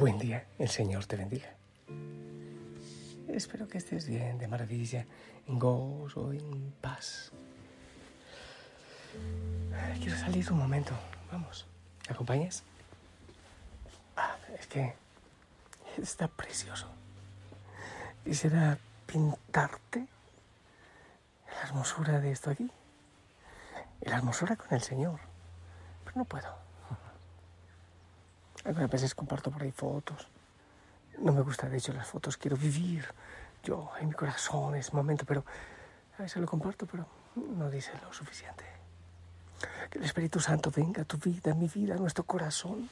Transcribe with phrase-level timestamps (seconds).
[0.00, 1.50] Buen día, el Señor te bendiga.
[3.28, 5.04] Espero que estés bien, de maravilla,
[5.46, 7.30] en gozo, en paz.
[10.00, 10.94] Quiero salir un momento,
[11.30, 11.66] vamos,
[12.08, 12.62] ¿me acompañas?
[14.16, 14.94] Ah, es que
[15.98, 16.86] está precioso.
[18.24, 20.06] Quisiera pintarte
[21.46, 22.70] la hermosura de esto aquí,
[24.00, 25.20] y la hermosura con el Señor,
[26.04, 26.69] pero no puedo.
[28.70, 30.28] Algunas veces comparto por ahí fotos.
[31.18, 32.36] No me gusta, de hecho, las fotos.
[32.36, 33.04] Quiero vivir
[33.64, 35.44] yo en mi corazón ese momento, pero
[36.16, 37.04] a veces lo comparto, pero
[37.34, 38.64] no dice lo suficiente.
[39.90, 42.88] Que el Espíritu Santo venga a tu vida, a mi vida, a nuestro corazón,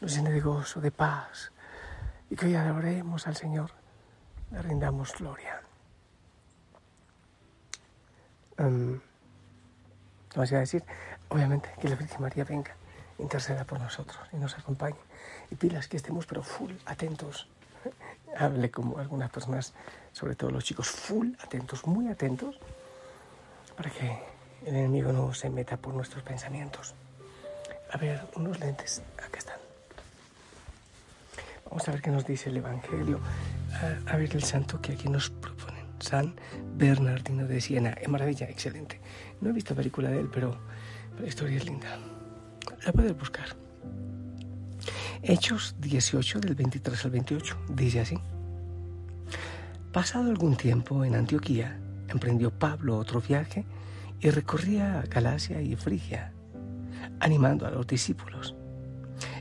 [0.00, 1.50] nos llene de gozo, de paz,
[2.30, 3.72] y que hoy adoremos al Señor,
[4.52, 5.60] le rindamos gloria.
[8.58, 9.00] Um,
[10.36, 10.84] vamos a decir,
[11.30, 12.76] obviamente, que la Virgen María venga
[13.20, 14.96] interceda por nosotros y nos acompañe.
[15.50, 17.48] Y pilas que estemos, pero full atentos.
[18.36, 19.72] Hable como algunas personas,
[20.12, 22.58] sobre todo los chicos, full atentos, muy atentos,
[23.76, 24.18] para que
[24.66, 26.94] el enemigo no se meta por nuestros pensamientos.
[27.92, 29.58] A ver, unos lentes, acá están.
[31.68, 33.20] Vamos a ver qué nos dice el Evangelio.
[34.06, 35.80] A, a ver el santo que aquí nos proponen.
[36.00, 36.34] San
[36.74, 37.90] Bernardino de Siena.
[37.90, 39.00] Es maravilla, excelente.
[39.40, 40.58] No he visto película de él, pero,
[41.10, 41.98] pero la historia es linda
[42.84, 43.56] la puedes buscar.
[45.22, 48.18] Hechos 18 del 23 al 28 dice así.
[49.92, 53.66] Pasado algún tiempo en Antioquía, emprendió Pablo otro viaje
[54.20, 56.32] y recorría Galacia y Frigia,
[57.18, 58.54] animando a los discípulos.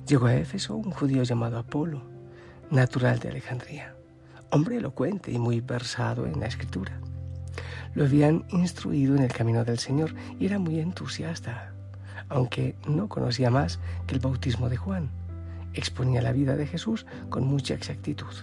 [0.06, 2.02] Llegó a Éfeso un judío llamado Apolo,
[2.72, 3.96] natural de Alejandría,
[4.50, 7.00] hombre elocuente y muy versado en la escritura.
[7.94, 11.74] Lo habían instruido en el camino del Señor y era muy entusiasta
[12.30, 15.10] aunque no conocía más que el bautismo de Juan.
[15.74, 18.34] Exponía la vida de Jesús con mucha exactitud.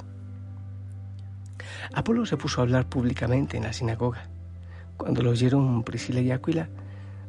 [1.95, 4.29] Apolo se puso a hablar públicamente en la sinagoga.
[4.97, 6.69] Cuando lo oyeron Priscila y Aquila,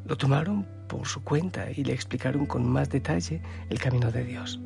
[0.06, 4.60] lo tomaron por su cuenta y le explicaron con más detalle el camino de Dios.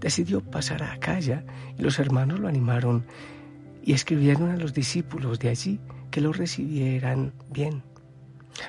[0.00, 1.44] Decidió pasar a Acaya
[1.76, 3.04] y los hermanos lo animaron
[3.82, 5.80] y escribieron a los discípulos de allí
[6.10, 7.82] que lo recibieran bien.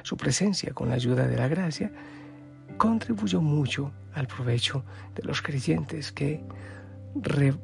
[0.03, 1.91] Su presencia, con la ayuda de la gracia,
[2.79, 6.41] contribuyó mucho al provecho de los creyentes que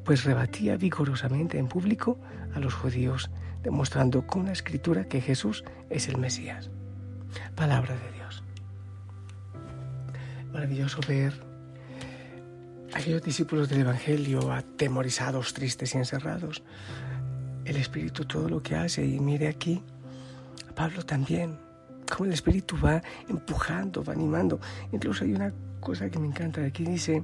[0.03, 2.19] pues rebatía vigorosamente en público
[2.53, 3.31] a los judíos,
[3.63, 6.69] demostrando con la escritura que Jesús es el Mesías.
[7.55, 8.43] Palabra de Dios.
[10.51, 11.33] Maravilloso ver
[12.93, 16.61] aquellos discípulos del Evangelio atemorizados, tristes y encerrados.
[17.63, 19.81] El Espíritu todo lo que hace y mire aquí,
[20.75, 21.64] Pablo también
[22.09, 24.59] cómo el Espíritu va empujando, va animando.
[24.91, 27.23] Incluso hay una cosa que me encanta, aquí dice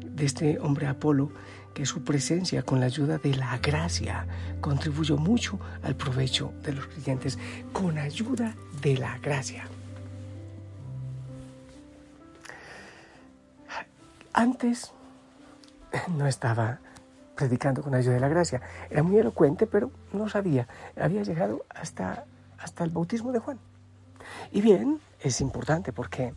[0.00, 1.30] de este hombre Apolo,
[1.74, 4.26] que su presencia con la ayuda de la gracia
[4.60, 7.38] contribuyó mucho al provecho de los creyentes,
[7.72, 9.68] con ayuda de la gracia.
[14.32, 14.92] Antes
[16.16, 16.80] no estaba
[17.34, 18.60] predicando con ayuda de la gracia,
[18.90, 22.24] era muy elocuente, pero no sabía, había llegado hasta,
[22.58, 23.58] hasta el bautismo de Juan.
[24.52, 26.32] Y bien, es importante porque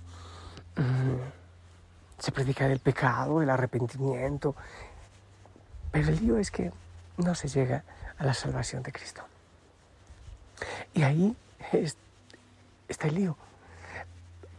[0.76, 4.56] mm, se predica del pecado, del arrepentimiento,
[5.92, 6.72] pero el lío es que
[7.18, 7.84] no se llega
[8.18, 9.24] a la salvación de Cristo.
[10.94, 11.36] Y ahí
[12.88, 13.38] está el lío.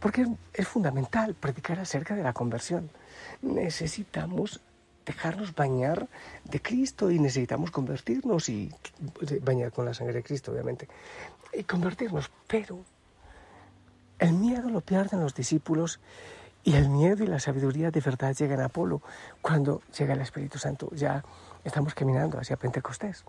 [0.01, 2.91] Porque es fundamental predicar acerca de la conversión.
[3.41, 4.61] Necesitamos
[5.07, 6.09] dejarnos bañar
[6.45, 8.73] de Cristo y necesitamos convertirnos y
[9.43, 10.89] bañar con la sangre de Cristo, obviamente,
[11.53, 12.31] y convertirnos.
[12.47, 12.81] Pero
[14.19, 16.01] el miedo lo pierden los discípulos
[16.63, 19.03] y el miedo y la sabiduría de verdad llegan a Apolo
[19.43, 20.89] cuando llega el Espíritu Santo.
[20.95, 21.23] Ya
[21.63, 23.25] estamos caminando hacia Pentecostés.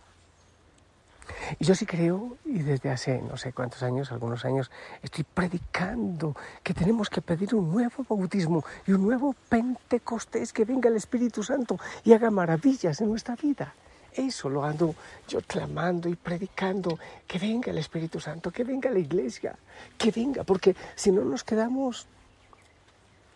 [1.60, 4.70] Y yo sí creo, y desde hace no sé cuántos años, algunos años,
[5.02, 10.90] estoy predicando que tenemos que pedir un nuevo bautismo y un nuevo Pentecostés, que venga
[10.90, 13.74] el Espíritu Santo y haga maravillas en nuestra vida.
[14.16, 14.96] Eso lo ando
[15.28, 16.98] yo clamando y predicando,
[17.28, 19.56] que venga el Espíritu Santo, que venga la iglesia,
[19.98, 22.08] que venga, porque si no nos quedamos,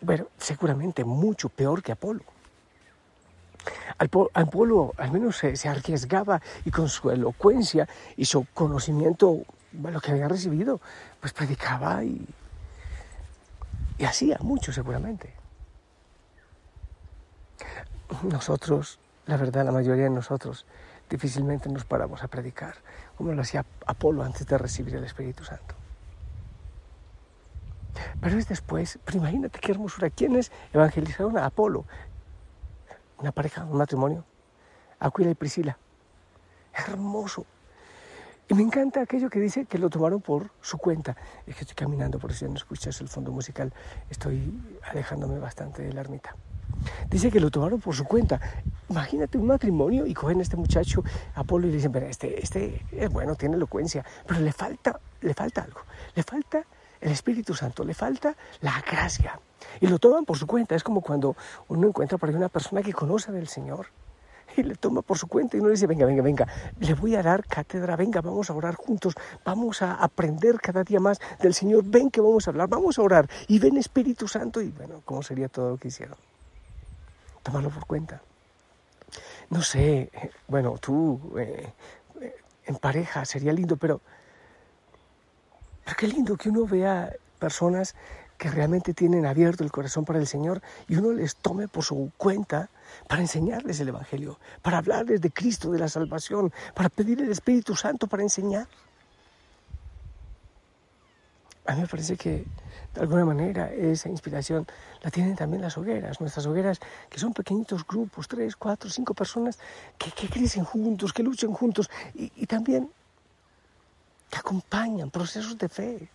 [0.00, 2.24] bueno, seguramente mucho peor que Apolo.
[4.10, 4.30] Po-
[4.96, 7.86] al menos se, se arriesgaba y con su elocuencia
[8.16, 10.80] y su conocimiento, bueno, que había recibido,
[11.20, 12.26] pues predicaba y,
[13.98, 15.34] y hacía mucho seguramente.
[18.22, 18.98] Nosotros,
[19.30, 20.66] la verdad, la mayoría de nosotros,
[21.08, 22.74] difícilmente nos paramos a predicar,
[23.16, 25.76] como lo hacía Apolo antes de recibir el Espíritu Santo.
[28.20, 30.10] Pero es después, pero imagínate qué hermosura.
[30.10, 31.84] ¿Quiénes evangelizaron a Apolo?
[33.18, 34.24] Una pareja, un matrimonio.
[34.98, 35.78] Aquila y Priscila.
[36.74, 37.46] Hermoso.
[38.48, 41.16] Y me encanta aquello que dice que lo tomaron por su cuenta.
[41.46, 43.72] Es que estoy caminando, por si no escuchas el fondo musical,
[44.08, 44.60] estoy
[44.90, 46.34] alejándome bastante de la ermita.
[47.08, 48.40] Dice que lo tomaron por su cuenta.
[48.88, 51.02] Imagínate un matrimonio y cogen a este muchacho,
[51.34, 55.34] Apolo, y le dicen, pero este, este es bueno, tiene elocuencia, pero le falta, le
[55.34, 55.80] falta algo.
[56.14, 56.64] Le falta
[57.00, 59.38] el Espíritu Santo, le falta la gracia.
[59.80, 60.74] Y lo toman por su cuenta.
[60.74, 61.36] Es como cuando
[61.68, 63.86] uno encuentra por ahí una persona que conoce del Señor
[64.56, 66.48] y le toma por su cuenta y uno le dice, venga, venga, venga,
[66.78, 71.00] le voy a dar cátedra, venga, vamos a orar juntos, vamos a aprender cada día
[71.00, 74.60] más del Señor, ven que vamos a hablar, vamos a orar y ven Espíritu Santo
[74.60, 76.16] y bueno, ¿cómo sería todo lo que hicieron?
[77.42, 78.22] Tomarlo por cuenta.
[79.50, 81.72] No sé, eh, bueno, tú eh,
[82.20, 82.34] eh,
[82.66, 84.00] en pareja sería lindo, pero,
[85.84, 87.96] pero qué lindo que uno vea personas
[88.38, 92.10] que realmente tienen abierto el corazón para el Señor y uno les tome por su
[92.16, 92.70] cuenta
[93.06, 97.76] para enseñarles el Evangelio, para hablarles de Cristo, de la salvación, para pedir el Espíritu
[97.76, 98.66] Santo para enseñar.
[101.70, 102.44] A mí me parece que
[102.94, 104.66] de alguna manera esa inspiración
[105.02, 109.56] la tienen también las hogueras, nuestras hogueras, que son pequeñitos grupos, tres, cuatro, cinco personas
[109.96, 112.90] que, crecen juntos, que luchan juntos y, y también
[114.28, 116.10] que acompañan procesos de fe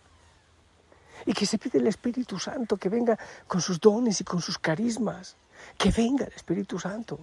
[1.24, 4.58] y que se pide el Espíritu Santo que venga con sus dones y con sus
[4.58, 5.36] carismas,
[5.78, 7.18] que venga el Espíritu Santo.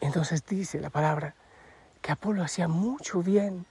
[0.00, 1.34] Entonces dice la palabra
[2.00, 3.66] que Apolo hacía mucho bien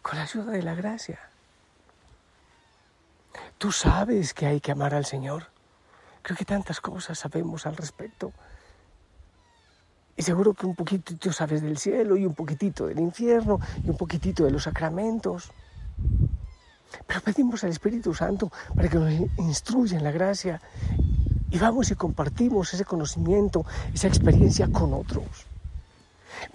[0.00, 1.33] con la ayuda de la gracia.
[3.58, 5.48] Tú sabes que hay que amar al Señor.
[6.22, 8.32] Creo que tantas cosas sabemos al respecto.
[10.16, 13.96] Y seguro que un poquitito sabes del cielo y un poquitito del infierno y un
[13.96, 15.50] poquitito de los sacramentos.
[17.06, 20.60] Pero pedimos al Espíritu Santo para que nos instruya en la gracia
[21.50, 25.46] y vamos y compartimos ese conocimiento, esa experiencia con otros.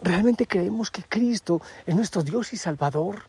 [0.02, 3.29] Realmente creemos que Cristo es nuestro Dios y Salvador.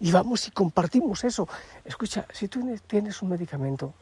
[0.00, 1.46] Y vamos y compartimos eso.
[1.84, 3.92] Escucha, si tú tienes un medicamento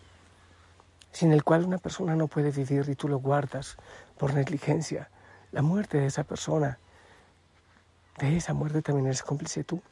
[1.10, 3.76] sin el cual una persona no puede vivir y tú lo guardas
[4.16, 5.10] por negligencia,
[5.50, 6.78] la muerte de esa persona,
[8.18, 9.82] de esa muerte también eres cómplice tú.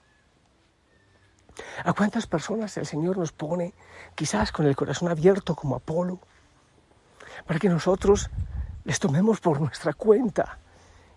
[1.84, 3.74] ¿A cuántas personas el Señor nos pone,
[4.14, 6.20] quizás con el corazón abierto como Apolo,
[7.46, 8.30] para que nosotros
[8.84, 10.58] les tomemos por nuestra cuenta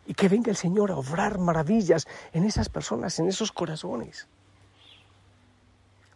[0.07, 4.27] y que venga el Señor a obrar maravillas en esas personas, en esos corazones?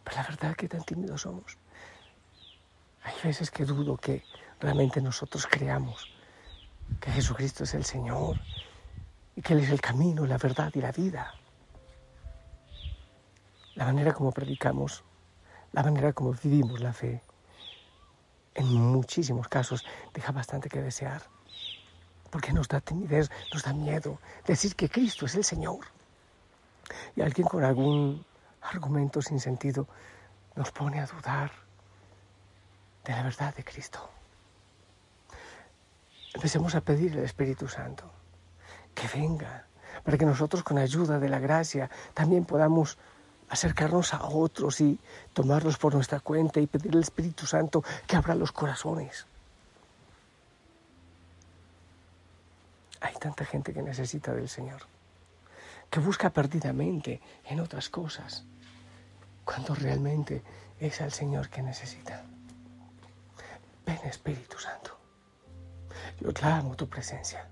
[0.03, 1.57] Pero la verdad que tan tímidos somos.
[3.03, 4.23] Hay veces que dudo que
[4.59, 6.07] realmente nosotros creamos
[6.99, 8.39] que Jesucristo es el Señor
[9.35, 11.33] y que Él es el camino, la verdad y la vida.
[13.75, 15.03] La manera como predicamos,
[15.71, 17.21] la manera como vivimos la fe,
[18.55, 21.23] en muchísimos casos deja bastante que desear.
[22.29, 25.85] Porque nos da timidez, nos da miedo decir que Cristo es el Señor.
[27.15, 28.25] Y alguien con algún
[28.63, 29.87] argumento sin sentido
[30.55, 31.51] nos pone a dudar
[33.05, 34.09] de la verdad de Cristo.
[36.33, 38.09] Empecemos a pedir al Espíritu Santo
[38.95, 39.65] que venga
[40.03, 42.97] para que nosotros con ayuda de la gracia también podamos
[43.49, 44.99] acercarnos a otros y
[45.33, 49.27] tomarlos por nuestra cuenta y pedir al Espíritu Santo que abra los corazones.
[53.01, 54.81] Hay tanta gente que necesita del Señor,
[55.93, 58.45] que busca perdidamente en otras cosas,
[59.45, 60.41] cuando realmente
[60.79, 62.23] es al Señor que necesita.
[63.85, 64.97] Ven Espíritu Santo,
[66.19, 67.47] yo clamo tu presencia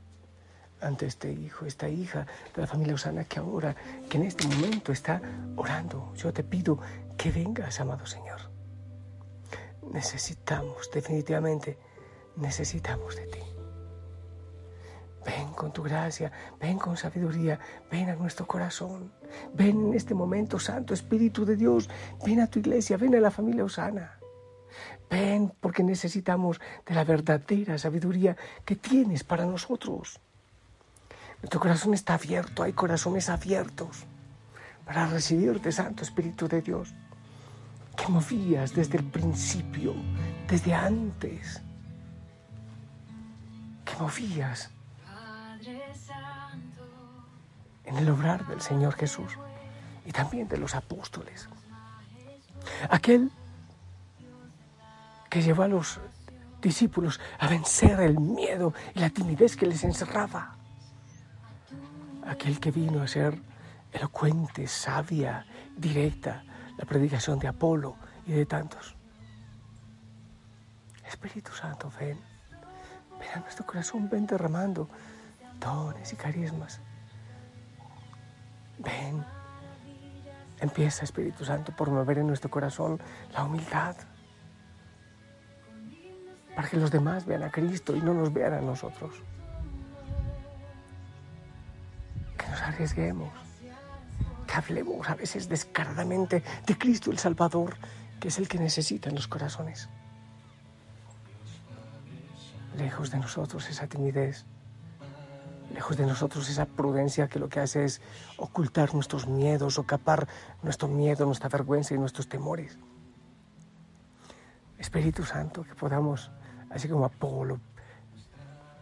[0.81, 3.75] ante este hijo, esta hija de la familia Osana que ahora,
[4.09, 5.21] que en este momento está
[5.55, 6.11] orando.
[6.15, 6.79] Yo te pido
[7.19, 8.49] que vengas, amado Señor.
[9.91, 11.77] Necesitamos, definitivamente,
[12.37, 13.50] necesitamos de ti.
[15.61, 17.59] Con tu gracia, ven con sabiduría,
[17.91, 19.11] ven a nuestro corazón.
[19.53, 21.87] Ven en este momento, Santo Espíritu de Dios,
[22.25, 24.17] ven a tu iglesia, ven a la familia Osana.
[25.07, 30.19] Ven porque necesitamos de la verdadera sabiduría que tienes para nosotros.
[31.43, 34.05] Nuestro corazón está abierto, hay corazones abiertos
[34.83, 36.91] para recibirte, Santo Espíritu de Dios,
[37.95, 39.93] que movías desde el principio,
[40.49, 41.61] desde antes,
[43.85, 44.71] que movías
[47.91, 49.37] en el obrar del Señor Jesús
[50.05, 51.49] y también de los apóstoles.
[52.89, 53.31] Aquel
[55.29, 55.99] que llevó a los
[56.61, 60.55] discípulos a vencer el miedo y la timidez que les encerraba.
[62.25, 63.37] Aquel que vino a ser
[63.91, 65.45] elocuente, sabia,
[65.75, 66.43] directa,
[66.77, 67.95] la predicación de Apolo
[68.25, 68.95] y de tantos.
[71.05, 72.17] Espíritu Santo, ven,
[73.19, 74.87] ven a nuestro corazón, ven derramando
[75.59, 76.79] dones y carismas.
[78.81, 79.23] Ven,
[80.59, 82.99] empieza Espíritu Santo por mover en nuestro corazón
[83.33, 83.95] la humildad,
[86.55, 89.15] para que los demás vean a Cristo y no nos vean a nosotros.
[92.37, 93.31] Que nos arriesguemos,
[94.47, 97.77] que hablemos a veces descaradamente de Cristo el Salvador,
[98.19, 99.89] que es el que necesitan los corazones.
[102.77, 104.45] Lejos de nosotros esa timidez,
[105.73, 108.01] lejos de nosotros esa prudencia que lo que hace es
[108.37, 110.27] ocultar nuestros miedos, o capar
[110.63, 112.77] nuestro miedo, nuestra vergüenza y nuestros temores.
[114.77, 116.31] Espíritu Santo, que podamos,
[116.69, 117.59] así como Apolo,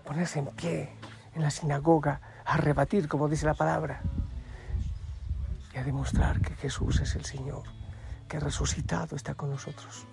[0.06, 0.90] ponerse en pie
[1.36, 4.02] en la sinagoga, a rebatir, como dice la palabra,
[5.74, 7.64] y a demostrar que Jesús es el Señor,
[8.28, 10.08] que resucitado está con nosotros.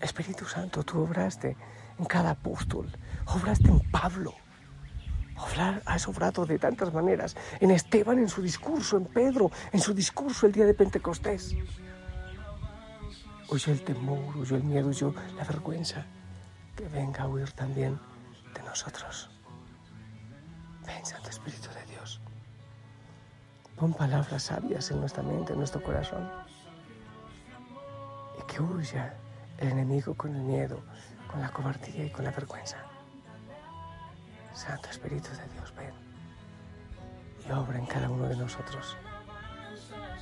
[0.00, 1.56] Espíritu Santo, tú obraste
[1.98, 2.90] en cada apóstol,
[3.26, 4.34] obraste en Pablo,
[5.36, 9.94] obrar- has obrado de tantas maneras, en Esteban, en su discurso, en Pedro, en su
[9.94, 11.56] discurso el día de Pentecostés.
[13.48, 16.04] Huyó el temor, huyó el miedo, huyó la vergüenza,
[16.74, 17.98] que venga a huir también
[18.54, 19.30] de nosotros.
[20.84, 22.20] Ven, Santo Espíritu de Dios.
[23.76, 26.28] Pon palabras sabias en nuestra mente, en nuestro corazón.
[28.38, 29.14] Y que huya
[29.58, 30.80] el enemigo con el miedo,
[31.36, 32.78] con la cobardía y con la vergüenza.
[34.54, 35.92] Santo Espíritu de Dios, ven
[37.46, 38.96] y obra en cada uno de nosotros.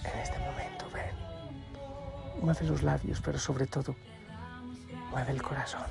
[0.03, 2.43] En este momento, ven.
[2.43, 3.95] Mueve los labios, pero sobre todo,
[5.11, 5.87] mueve el corazón.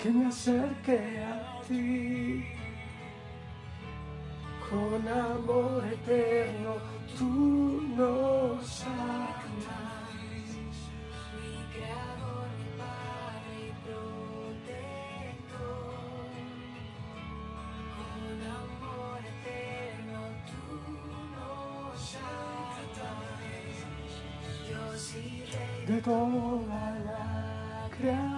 [0.00, 2.55] que me acerque a ti
[4.70, 6.74] con amor eterno
[7.16, 9.46] tú nos amas
[11.38, 14.86] Mi creador, mi padre y protector.
[17.96, 20.20] Con amor eterno
[20.50, 20.64] tú
[21.34, 22.56] nos amas.
[24.66, 25.16] Dios y
[25.52, 28.35] Rey de toda la creación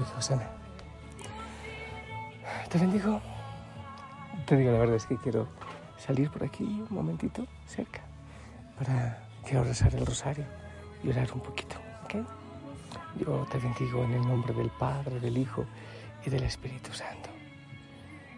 [0.00, 0.48] Hijo de Osana
[2.68, 3.20] te bendigo
[4.46, 5.48] te digo la verdad es que quiero
[5.96, 8.00] salir por aquí un momentito cerca
[8.78, 10.44] para quiero rezar el rosario
[11.02, 12.14] y orar un poquito ¿ok?
[13.20, 15.64] yo te bendigo en el nombre del Padre del Hijo
[16.24, 17.30] y del Espíritu Santo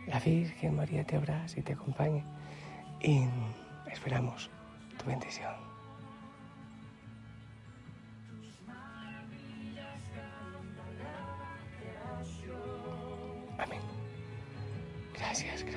[0.06, 2.24] la Virgen María te abrace y te acompañe
[3.00, 3.28] y
[3.90, 4.50] esperamos
[4.98, 5.69] tu bendición.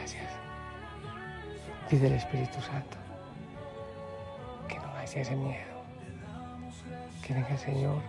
[0.03, 0.33] Gracias.
[1.89, 2.97] Pide al Espíritu Santo
[4.67, 5.81] que no haya ese miedo.
[7.25, 8.01] Que venga el Señor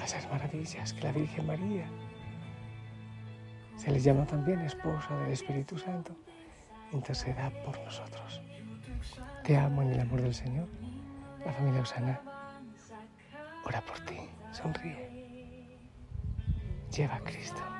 [0.00, 1.84] a esas maravillas que la Virgen María
[3.76, 6.16] se les llama también esposa del Espíritu Santo.
[6.90, 8.40] Interceda por nosotros.
[9.44, 10.68] Te amo en el amor del Señor.
[11.44, 12.18] La familia Osana
[13.66, 14.16] ora por ti.
[14.52, 15.78] Sonríe.
[16.90, 17.79] Lleva a Cristo.